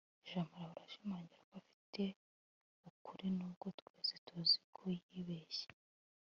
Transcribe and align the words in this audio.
jamali 0.29 0.63
ahora 0.67 0.81
ashimangira 0.87 1.41
ko 1.49 1.53
afite 1.61 2.03
ukuri 2.89 3.25
nubwo 3.37 3.67
twese 3.79 4.13
tuzi 4.25 4.57
ko 4.75 4.83
yibeshye 5.11 5.67